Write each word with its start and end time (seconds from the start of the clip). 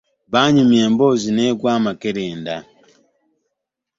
Banyumya 0.31 0.79
emboozi 0.87 1.29
n'egwa 1.33 1.69
amakerenda 1.77 2.55